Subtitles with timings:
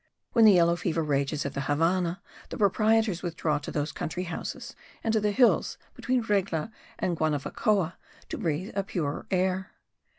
[0.33, 4.75] When the yellow fever rages at the Havannah the proprietors withdraw to those country houses
[5.03, 7.93] and to the hills between Regla and Guanavacoa
[8.29, 9.73] to breathe a purer air.